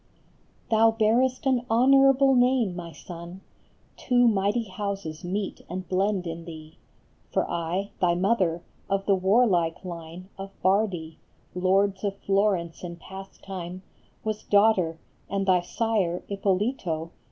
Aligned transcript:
Thou 0.71 0.89
bearest 0.89 1.45
an 1.45 1.63
honorable 1.69 2.33
name, 2.33 2.75
my 2.75 2.91
son, 2.91 3.41
Two 3.97 4.27
mighty 4.27 4.63
houses 4.63 5.23
meet 5.23 5.61
and 5.69 5.87
blend 5.87 6.25
in 6.25 6.45
thee; 6.45 6.79
For 7.31 7.47
I, 7.47 7.91
thy 8.01 8.15
mother, 8.15 8.63
of 8.89 9.05
the 9.05 9.13
warlike 9.13 9.85
line 9.85 10.29
Of 10.39 10.59
Bardi, 10.63 11.19
lords 11.53 12.03
of 12.03 12.17
Florence 12.17 12.83
in 12.83 12.95
past 12.95 13.43
time, 13.43 13.83
Was 14.23 14.41
daughter, 14.41 14.97
and 15.29 15.45
thy 15.45 15.61
sire 15.61 16.23
Ippolito 16.27 16.29
94 16.29 16.33
A 16.33 16.45
FLORENTINE 16.47 16.77
JULIET. 17.07 17.11